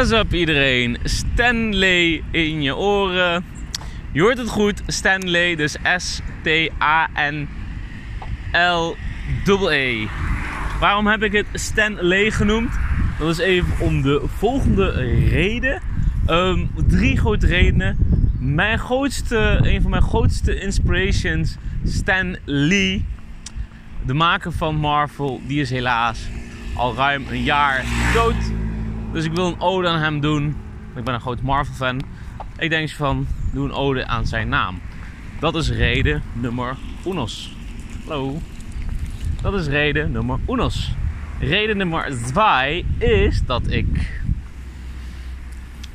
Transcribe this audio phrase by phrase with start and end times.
[0.00, 0.96] What's up iedereen?
[1.04, 3.44] Stanley in je oren.
[4.12, 6.86] Je hoort het goed, Stanley, dus S-T-A-N-L-E.
[10.78, 12.72] Waarom heb ik het Stanley genoemd?
[13.18, 14.90] Dat is even om de volgende
[15.28, 15.82] reden.
[16.26, 17.96] Ehm, drie grote redenen.
[18.38, 23.04] Mijn grootste, een van mijn grootste inspirations, Stan Lee,
[24.06, 26.28] de maker van Marvel, die is helaas
[26.74, 28.59] al ruim een jaar dood.
[29.12, 30.56] Dus ik wil een ode aan hem doen.
[30.96, 32.02] Ik ben een groot Marvel fan.
[32.58, 34.80] Ik denk van, doe een ode aan zijn naam.
[35.40, 37.56] Dat is reden nummer unos.
[38.06, 38.38] Hallo.
[39.42, 40.94] Dat is reden nummer unos.
[41.38, 44.20] Reden nummer 2 is dat ik.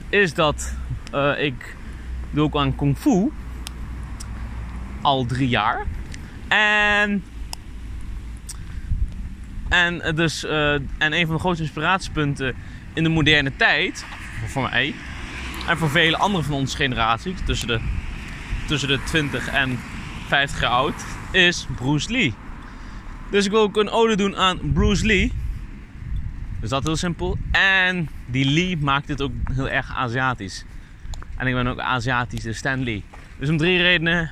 [0.09, 0.75] Is dat
[1.13, 1.75] uh, ik
[2.29, 3.31] doe ook aan kung fu.
[5.01, 5.85] Al drie jaar.
[6.47, 7.23] En.
[9.69, 12.55] En, dus, en een van de grootste inspiratiepunten
[12.95, 14.05] in de moderne tijd,
[14.47, 14.93] voor mij
[15.67, 17.79] en voor vele anderen van onze generatie, tussen de,
[18.67, 19.79] tussen de 20 en
[20.27, 22.33] 50 jaar oud, is Bruce Lee.
[23.31, 25.31] Dus ik wil ook een ode doen aan Bruce Lee.
[26.59, 27.37] Dus dat heel simpel.
[27.51, 30.65] En die Lee maakt dit ook heel erg Aziatisch.
[31.37, 33.03] En ik ben ook Aziatisch, dus Stan Lee.
[33.39, 34.31] Dus om drie redenen.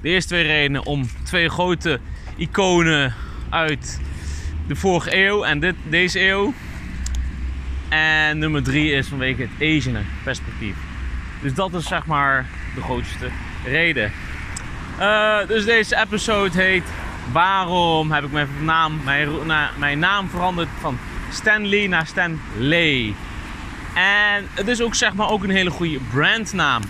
[0.00, 2.00] De eerste twee redenen om twee grote
[2.36, 3.14] iconen
[3.50, 4.00] uit
[4.66, 6.54] de vorige eeuw en dit, deze eeuw.
[7.90, 10.74] En nummer drie is vanwege het Asian perspectief.
[11.42, 13.28] Dus dat is zeg maar de grootste
[13.64, 14.12] reden.
[14.98, 16.84] Uh, dus deze episode heet
[17.32, 19.00] Waarom heb ik mijn naam,
[19.78, 20.98] mijn, naam veranderd van
[21.32, 23.14] Stanley naar Stan Lee.
[23.94, 26.82] En het is ook zeg maar ook een hele goede brandnaam.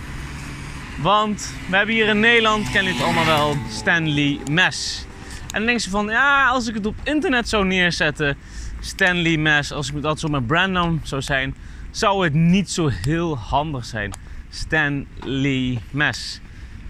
[0.97, 5.05] Want we hebben hier in Nederland, ken je het allemaal wel, Stanley Mes.
[5.51, 8.37] En dan denk je van, ja, als ik het op internet zou neerzetten,
[8.79, 11.55] Stanley Mes, als ik dat zo mijn brandnaam zou zijn,
[11.91, 14.13] zou het niet zo heel handig zijn.
[14.49, 16.41] Stanley Mes.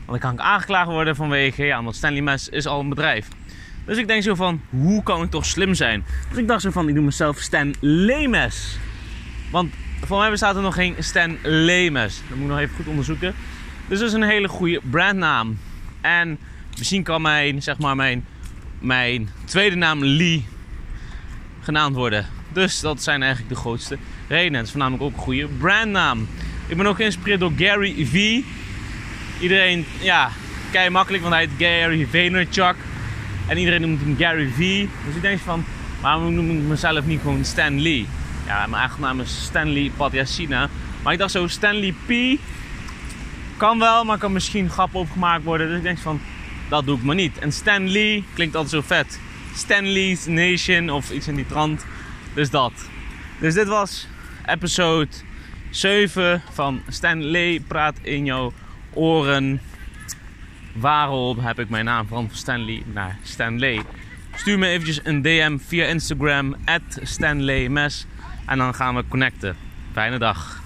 [0.05, 3.27] Want dan kan ik aangeklaagd worden vanwege, ja, want Stanley Mes is al een bedrijf.
[3.85, 6.03] Dus ik denk zo van, hoe kan ik toch slim zijn?
[6.29, 8.77] Dus ik dacht zo van, ik doe mezelf Stan Lemes.
[9.51, 12.21] Want voor mij bestaat er nog geen Stan Lemes.
[12.29, 13.33] Dat moet ik nog even goed onderzoeken.
[13.87, 15.59] Dus dat is een hele goede brandnaam.
[16.01, 16.39] En
[16.77, 18.25] misschien kan mijn, zeg maar, mijn,
[18.81, 20.45] mijn tweede naam Lee
[21.61, 22.25] genaamd worden.
[22.53, 23.97] Dus dat zijn eigenlijk de grootste
[24.27, 24.57] redenen.
[24.57, 26.27] Het is voornamelijk ook een goede brandnaam.
[26.67, 28.39] Ik ben ook geïnspireerd door Gary V.
[29.41, 30.29] Iedereen, ja,
[30.71, 32.75] kei makkelijk, want hij heet Gary Vaynerchuk.
[33.47, 34.87] En iedereen noemt hem Gary V.
[35.05, 35.65] Dus ik denk van,
[36.01, 38.07] waarom noem ik mezelf niet gewoon Stan Lee?
[38.45, 40.69] Ja, mijn eigen naam is Stanley Patyasina.
[41.03, 42.39] Maar ik dacht zo, Stanley P.
[43.57, 45.67] Kan wel, maar kan misschien grap opgemaakt worden.
[45.67, 46.21] Dus ik denk van,
[46.71, 47.37] dat doe ik maar niet.
[47.37, 49.19] En Stan Lee klinkt altijd zo vet.
[49.55, 51.85] Stanley's Nation of iets in die trant.
[52.33, 52.71] Dus dat.
[53.39, 54.07] Dus dit was
[54.45, 55.07] episode
[55.69, 58.53] 7 van Stanley Praat in jouw
[58.93, 59.61] oren.
[60.73, 63.83] Waarom heb ik mijn naam van Stanley naar Stanley?
[64.35, 68.05] Stuur me eventjes een DM via Instagram, at Stanley Mes.
[68.45, 69.55] En dan gaan we connecten.
[69.91, 70.59] Fijne dag.